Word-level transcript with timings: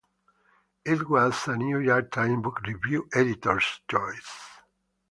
It 0.83 1.07
was 1.11 1.45
a 1.47 1.55
"New 1.57 1.77
York 1.77 2.11
Times 2.11 2.41
Book 2.41 2.61
Review" 2.61 3.07
editors 3.13 3.81
choice. 3.87 4.47